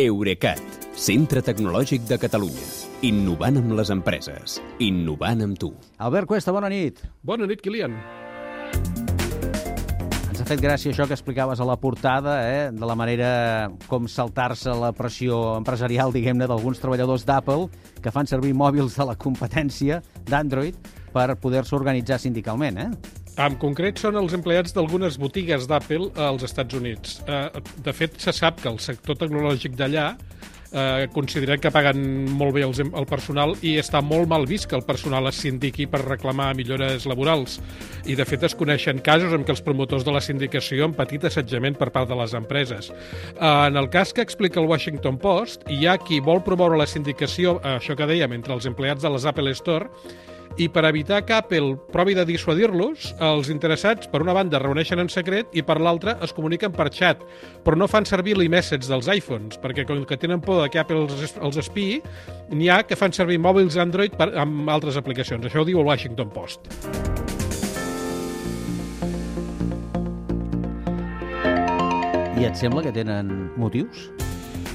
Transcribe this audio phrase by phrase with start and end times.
[0.00, 0.56] Eurecat,
[0.96, 2.62] centre tecnològic de Catalunya.
[3.04, 4.54] Innovant amb les empreses.
[4.80, 5.68] Innovant amb tu.
[6.00, 7.02] Albert Cuesta, bona nit.
[7.20, 7.98] Bona nit, Kilian.
[10.30, 12.70] Ens ha fet gràcia això que explicaves a la portada, eh?
[12.72, 17.68] de la manera com saltar-se la pressió empresarial, diguem-ne, d'alguns treballadors d'Apple
[18.00, 20.80] que fan servir mòbils de la competència d'Android
[21.12, 23.20] per poder-se organitzar sindicalment, eh?
[23.40, 27.20] En concret són els empleats d'algunes botigues d'Apple als Estats Units.
[27.24, 27.48] Eh,
[27.84, 30.10] de fet, se sap que el sector tecnològic d'allà
[30.72, 34.84] eh, que paguen molt bé els, el personal i està molt mal vist que el
[34.84, 37.58] personal es sindiqui per reclamar millores laborals.
[38.04, 41.24] I, de fet, es coneixen casos en què els promotors de la sindicació han patit
[41.24, 42.90] assetjament per part de les empreses.
[42.92, 46.88] Eh, en el cas que explica el Washington Post, hi ha qui vol promoure la
[46.88, 49.88] sindicació, això que dèiem, entre els empleats de les Apple Store,
[50.60, 55.10] i per evitar que Apple provi de dissuadir-los, els interessats, per una banda, reuneixen en
[55.12, 57.22] secret i per l'altra es comuniquen per xat,
[57.64, 61.36] però no fan servir l'iMessage dels iPhones, perquè com que tenen por que Apple els,
[61.38, 62.00] els espiï,
[62.52, 65.46] n'hi ha que fan servir mòbils Android per, amb altres aplicacions.
[65.46, 66.68] Això ho diu el Washington Post.
[72.42, 74.08] I et sembla que tenen motius?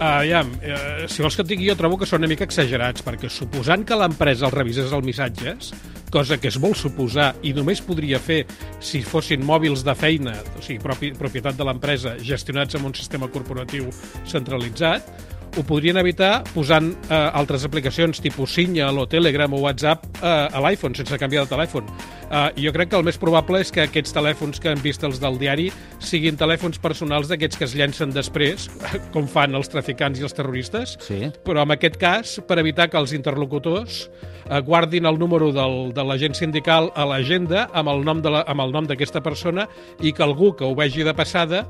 [0.00, 3.28] Ja, uh, si vols que et digui, jo trobo que són una mica exagerats, perquè
[3.28, 5.74] suposant que l'empresa els revisés els missatges,
[6.10, 8.38] cosa que es vol suposar i només podria fer
[8.80, 13.28] si fossin mòbils de feina, o sigui, propi, propietat de l'empresa, gestionats amb un sistema
[13.28, 13.92] corporatiu
[14.24, 15.12] centralitzat,
[15.58, 20.60] ho podrien evitar posant eh, altres aplicacions tipus Signal o Telegram o WhatsApp eh, a
[20.62, 21.88] l'iPhone, sense canviar de telèfon.
[22.30, 25.18] Eh, jo crec que el més probable és que aquests telèfons que han vist els
[25.22, 28.68] del diari siguin telèfons personals d'aquests que es llencen després,
[29.14, 31.22] com fan els traficants i els terroristes, Sí.
[31.44, 34.04] però en aquest cas, per evitar que els interlocutors
[34.48, 39.66] eh, guardin el número del, de l'agent sindical a l'agenda amb el nom d'aquesta persona
[40.00, 41.66] i que algú que ho vegi de passada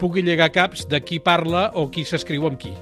[0.00, 2.72] pugui llegar caps de qui parla o qui s'escriu amb qui.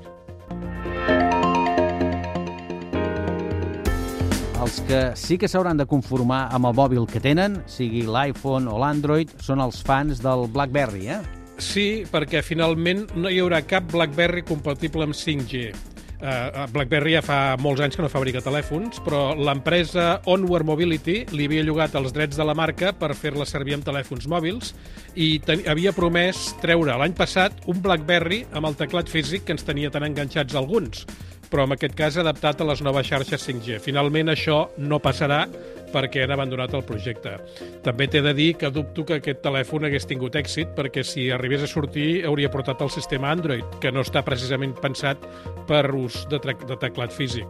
[4.59, 8.81] Els que sí que s'hauran de conformar amb el mòbil que tenen, sigui l'iPhone o
[8.83, 11.21] l'Android, són els fans del BlackBerry, eh?
[11.63, 15.71] Sí, perquè finalment no hi haurà cap BlackBerry compatible amb 5G.
[16.19, 21.47] Uh, BlackBerry ja fa molts anys que no fabrica telèfons, però l'empresa Onward Mobility li
[21.47, 24.75] havia llogat els drets de la marca per fer-la servir amb telèfons mòbils
[25.15, 25.37] i
[25.71, 30.11] havia promès treure l'any passat un BlackBerry amb el teclat físic que ens tenia tan
[30.11, 31.07] enganxats alguns
[31.51, 33.79] però en aquest cas adaptat a les noves xarxes 5G.
[33.85, 35.45] Finalment això no passarà
[35.93, 37.37] perquè han abandonat el projecte.
[37.85, 41.65] També t'he de dir que dubto que aquest telèfon hagués tingut èxit perquè si arribés
[41.65, 45.25] a sortir hauria portat el sistema Android, que no està precisament pensat
[45.69, 47.49] per ús de, de teclat físic.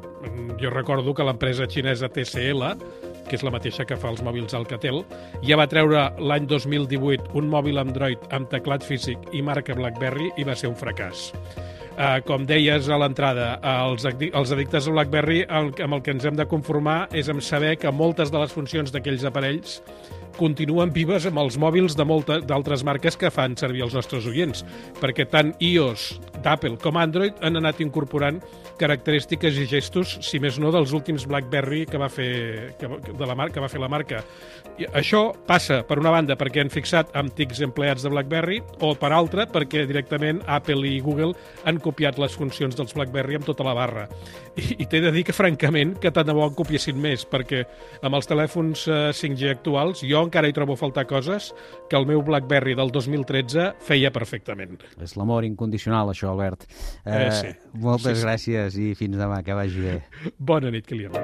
[0.58, 2.74] Jo recordo que l'empresa xinesa TCL
[3.28, 5.02] que és la mateixa que fa els mòbils Alcatel,
[5.44, 10.48] ja va treure l'any 2018 un mòbil Android amb teclat físic i marca BlackBerry i
[10.48, 11.28] va ser un fracàs.
[11.98, 16.28] Uh, com deies a l'entrada, els, els addictes a BlackBerry el, amb el que ens
[16.28, 19.80] hem de conformar és amb saber que moltes de les funcions d'aquells aparells
[20.38, 24.62] continuen vives amb els mòbils de molta- d'altres marques que fan servir els nostres oients,
[25.02, 28.38] perquè tant iOS d'Apple com Android han anat incorporant
[28.78, 33.36] característiques i gestos, si més no, dels últims BlackBerry que va fer, que, de la
[33.38, 34.22] marca, que va fer la marca.
[34.78, 39.10] I això passa, per una banda, perquè han fixat antics empleats de BlackBerry, o per
[39.16, 41.34] altra, perquè directament Apple i Google
[41.66, 44.06] han copiat les funcions dels BlackBerry amb tota la barra.
[44.58, 47.64] I, i t'he de dir que, francament, que tant de bo en copiessin més, perquè
[48.06, 51.50] amb els telèfons eh, 5G actuals jo encara hi trobo faltar coses
[51.90, 54.78] que el meu BlackBerry del 2013 feia perfectament.
[55.02, 56.66] És l'amor incondicional, això, Albert.
[57.04, 57.52] Eh, sí.
[57.82, 58.26] Moltes Sí, sí.
[58.26, 59.96] gràcies i fins demà, que vagi bé.
[60.36, 61.16] Bona nit, Kilian.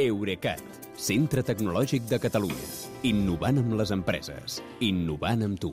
[0.00, 0.64] Eurecat,
[0.96, 2.70] centre tecnològic de Catalunya.
[3.04, 4.62] Innovant amb les empreses.
[4.80, 5.68] Innovant amb tu.